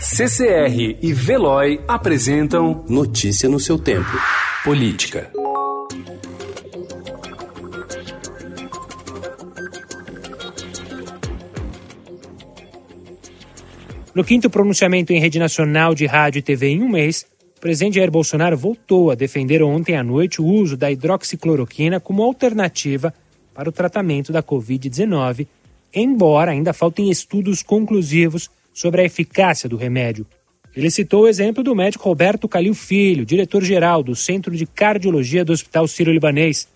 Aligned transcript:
CCR 0.00 0.96
e 1.02 1.12
Veloy 1.12 1.80
apresentam 1.88 2.84
Notícia 2.88 3.48
no 3.48 3.58
seu 3.58 3.76
tempo. 3.76 4.08
Política. 4.62 5.28
No 14.14 14.22
quinto 14.22 14.48
pronunciamento 14.48 15.12
em 15.12 15.18
rede 15.18 15.40
nacional 15.40 15.96
de 15.96 16.06
rádio 16.06 16.38
e 16.38 16.42
TV 16.42 16.68
em 16.68 16.82
um 16.82 16.88
mês, 16.88 17.26
o 17.56 17.60
presidente 17.60 17.96
Jair 17.96 18.08
Bolsonaro 18.08 18.56
voltou 18.56 19.10
a 19.10 19.16
defender 19.16 19.64
ontem 19.64 19.96
à 19.96 20.04
noite 20.04 20.40
o 20.40 20.46
uso 20.46 20.76
da 20.76 20.92
hidroxicloroquina 20.92 21.98
como 21.98 22.22
alternativa 22.22 23.12
para 23.52 23.68
o 23.68 23.72
tratamento 23.72 24.30
da 24.30 24.44
Covid-19, 24.44 25.48
embora 25.92 26.52
ainda 26.52 26.72
faltem 26.72 27.10
estudos 27.10 27.64
conclusivos 27.64 28.48
sobre 28.78 29.00
a 29.00 29.04
eficácia 29.04 29.68
do 29.68 29.76
remédio. 29.76 30.24
Ele 30.76 30.88
citou 30.88 31.22
o 31.22 31.28
exemplo 31.28 31.64
do 31.64 31.74
médico 31.74 32.08
Roberto 32.08 32.46
Calil 32.46 32.74
Filho, 32.74 33.26
diretor-geral 33.26 34.04
do 34.04 34.14
Centro 34.14 34.56
de 34.56 34.66
Cardiologia 34.66 35.44
do 35.44 35.52
Hospital 35.52 35.88
Sírio-Libanês, 35.88 36.68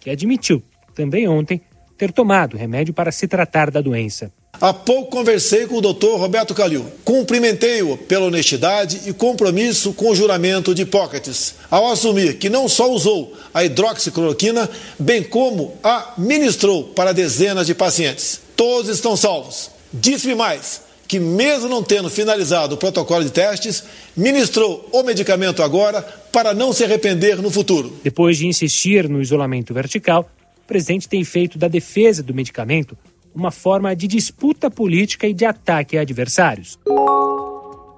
que 0.00 0.08
admitiu, 0.08 0.62
também 0.94 1.28
ontem, 1.28 1.60
ter 1.98 2.10
tomado 2.10 2.56
remédio 2.56 2.94
para 2.94 3.12
se 3.12 3.28
tratar 3.28 3.70
da 3.70 3.82
doença. 3.82 4.32
Há 4.58 4.72
pouco 4.72 5.10
conversei 5.10 5.66
com 5.66 5.76
o 5.76 5.80
doutor 5.82 6.18
Roberto 6.18 6.54
Calil. 6.54 6.86
Cumprimentei-o 7.04 7.98
pela 7.98 8.26
honestidade 8.26 9.02
e 9.06 9.12
compromisso 9.12 9.92
com 9.92 10.08
o 10.08 10.14
juramento 10.14 10.74
de 10.74 10.82
Hipócrates, 10.82 11.56
ao 11.70 11.90
assumir 11.92 12.38
que 12.38 12.48
não 12.48 12.66
só 12.66 12.90
usou 12.90 13.36
a 13.52 13.62
hidroxicloroquina, 13.62 14.70
bem 14.98 15.22
como 15.22 15.74
a 15.84 16.14
ministrou 16.16 16.84
para 16.84 17.12
dezenas 17.12 17.66
de 17.66 17.74
pacientes. 17.74 18.40
Todos 18.56 18.88
estão 18.88 19.18
salvos. 19.18 19.70
Disse-me 19.92 20.34
mais 20.34 20.91
que, 21.12 21.20
mesmo 21.20 21.68
não 21.68 21.82
tendo 21.82 22.08
finalizado 22.08 22.74
o 22.74 22.78
protocolo 22.78 23.22
de 23.22 23.30
testes, 23.30 23.84
ministrou 24.16 24.88
o 24.90 25.02
medicamento 25.02 25.62
agora 25.62 26.00
para 26.32 26.54
não 26.54 26.72
se 26.72 26.84
arrepender 26.84 27.36
no 27.36 27.50
futuro. 27.50 27.92
Depois 28.02 28.38
de 28.38 28.46
insistir 28.46 29.10
no 29.10 29.20
isolamento 29.20 29.74
vertical, 29.74 30.26
o 30.64 30.66
presidente 30.66 31.06
tem 31.06 31.22
feito 31.22 31.58
da 31.58 31.68
defesa 31.68 32.22
do 32.22 32.32
medicamento 32.32 32.96
uma 33.34 33.50
forma 33.50 33.94
de 33.94 34.08
disputa 34.08 34.70
política 34.70 35.26
e 35.26 35.34
de 35.34 35.44
ataque 35.44 35.98
a 35.98 36.00
adversários. 36.00 36.78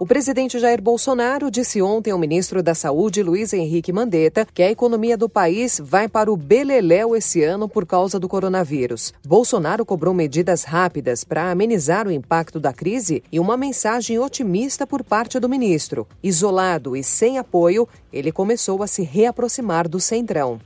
O 0.05 0.06
presidente 0.06 0.58
Jair 0.58 0.83
Bolsonaro 0.83 1.50
disse 1.50 1.80
ontem 1.80 2.10
ao 2.10 2.19
ministro 2.19 2.62
da 2.62 2.74
Saúde, 2.74 3.22
Luiz 3.22 3.55
Henrique 3.55 3.91
Mandetta, 3.91 4.47
que 4.52 4.62
a 4.62 4.70
economia 4.70 5.16
do 5.16 5.30
país 5.30 5.80
vai 5.83 6.10
para 6.10 6.30
o 6.30 6.36
beleléu 6.36 7.16
esse 7.16 7.42
ano 7.42 7.66
por 7.66 7.86
causa 7.86 8.20
do 8.20 8.28
coronavírus. 8.28 9.14
Bolsonaro 9.27 9.82
cobrou 9.82 10.12
medidas 10.12 10.64
rápidas 10.64 11.25
para 11.25 11.50
amenizar 11.50 12.06
o 12.06 12.12
impacto 12.12 12.60
da 12.60 12.70
crise 12.70 13.22
e 13.32 13.41
uma 13.41 13.56
mensagem 13.56 14.19
otimista 14.19 14.86
por 14.86 15.02
parte 15.02 15.41
do 15.41 15.48
ministro. 15.48 16.06
Isolado 16.22 16.94
e 16.94 17.02
sem 17.02 17.38
apoio, 17.38 17.88
ele 18.12 18.30
começou 18.30 18.82
a 18.82 18.86
se 18.86 19.02
reaproximar 19.02 19.88
do 19.88 19.98
centrão. 19.98 20.60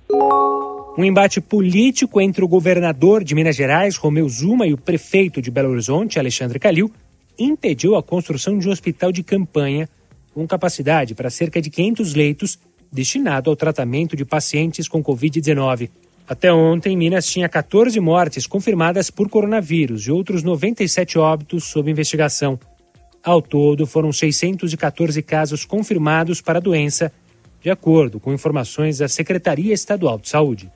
Um 0.98 1.04
embate 1.04 1.40
político 1.40 2.20
entre 2.20 2.44
o 2.44 2.48
governador 2.48 3.22
de 3.22 3.36
Minas 3.36 3.54
Gerais, 3.54 3.96
Romeu 3.96 4.28
Zuma, 4.28 4.66
e 4.66 4.74
o 4.74 4.76
prefeito 4.76 5.40
de 5.40 5.48
Belo 5.48 5.70
Horizonte, 5.70 6.18
Alexandre 6.18 6.58
Calil, 6.58 6.90
impediu 7.38 7.96
a 7.96 8.02
construção 8.02 8.58
de 8.58 8.68
um 8.68 8.72
hospital 8.72 9.12
de 9.12 9.22
campanha 9.22 9.88
com 10.34 10.46
capacidade 10.46 11.14
para 11.14 11.30
cerca 11.30 11.60
de 11.60 11.70
500 11.70 12.14
leitos 12.14 12.58
destinado 12.92 13.50
ao 13.50 13.56
tratamento 13.56 14.16
de 14.16 14.24
pacientes 14.24 14.88
com 14.88 15.02
Covid-19. 15.02 15.90
Até 16.28 16.52
ontem, 16.52 16.96
Minas 16.96 17.26
tinha 17.26 17.48
14 17.48 17.98
mortes 18.00 18.46
confirmadas 18.46 19.10
por 19.10 19.28
coronavírus 19.30 20.02
e 20.02 20.10
outros 20.10 20.42
97 20.42 21.18
óbitos 21.18 21.64
sob 21.64 21.90
investigação. 21.90 22.58
Ao 23.24 23.40
todo, 23.40 23.86
foram 23.86 24.12
614 24.12 25.22
casos 25.22 25.64
confirmados 25.64 26.40
para 26.40 26.58
a 26.58 26.62
doença, 26.62 27.12
de 27.62 27.70
acordo 27.70 28.20
com 28.20 28.32
informações 28.32 28.98
da 28.98 29.08
Secretaria 29.08 29.72
Estadual 29.72 30.18
de 30.18 30.28
Saúde. 30.28 30.70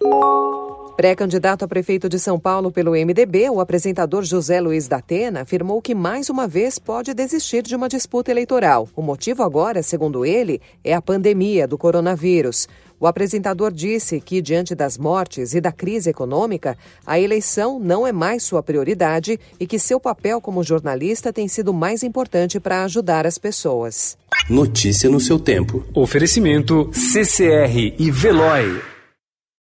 Pré-candidato 0.97 1.65
a 1.65 1.69
prefeito 1.69 2.07
de 2.07 2.19
São 2.19 2.39
Paulo 2.39 2.71
pelo 2.71 2.93
MDB, 2.93 3.49
o 3.49 3.61
apresentador 3.61 4.23
José 4.25 4.61
Luiz 4.61 4.87
da 4.87 4.99
Atena 4.99 5.41
afirmou 5.41 5.81
que 5.81 5.95
mais 5.95 6.29
uma 6.29 6.47
vez 6.47 6.79
pode 6.79 7.15
desistir 7.15 7.63
de 7.63 7.75
uma 7.75 7.89
disputa 7.89 8.31
eleitoral. 8.31 8.87
O 8.95 9.01
motivo 9.01 9.43
agora, 9.43 9.83
segundo 9.83 10.25
ele, 10.25 10.61
é 10.85 10.93
a 10.93 11.01
pandemia 11.01 11.67
do 11.67 11.79
coronavírus. 11.79 12.69
O 13.01 13.07
apresentador 13.07 13.73
disse 13.73 14.21
que, 14.21 14.43
diante 14.43 14.75
das 14.75 14.99
mortes 14.99 15.55
e 15.55 15.63
da 15.63 15.73
crise 15.73 16.11
econômica, 16.11 16.77
a 17.07 17.19
eleição 17.19 17.81
não 17.81 18.07
é 18.07 18.13
mais 18.13 18.43
sua 18.43 18.63
prioridade 18.63 19.41
e 19.59 19.67
que 19.67 19.79
seu 19.79 19.99
papel 19.99 20.43
como 20.43 20.63
jornalista 20.63 21.33
tem 21.33 21.49
sido 21.49 21.73
mais 21.73 22.03
importante 22.03 22.61
para 22.61 22.85
ajudar 22.85 23.27
as 23.27 23.39
pessoas. 23.39 24.19
Notícia 24.49 25.09
no 25.09 25.19
seu 25.19 25.39
tempo. 25.39 25.85
Oferecimento 25.95 26.91
CCR 26.93 27.95
e 27.99 28.11
Veloy. 28.11 28.92